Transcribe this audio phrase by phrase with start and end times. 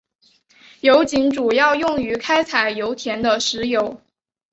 [0.79, 4.01] 油井主要用于开采油田的石油。